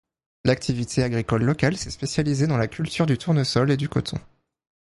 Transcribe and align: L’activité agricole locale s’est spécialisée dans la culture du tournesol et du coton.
L’activité 0.45 1.03
agricole 1.03 1.43
locale 1.43 1.77
s’est 1.77 1.91
spécialisée 1.91 2.47
dans 2.47 2.57
la 2.57 2.65
culture 2.67 3.05
du 3.05 3.19
tournesol 3.19 3.69
et 3.69 3.77
du 3.77 3.87
coton. 3.87 4.17